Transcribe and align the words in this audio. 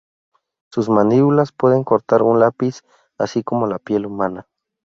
Sus 0.71 0.89
mandíbulas 0.89 1.51
pueden 1.51 1.83
cortar 1.83 2.23
un 2.23 2.39
lápiz, 2.39 2.81
así 3.19 3.43
como 3.43 3.67
la 3.67 3.77
piel 3.77 4.07
humana. 4.07 4.47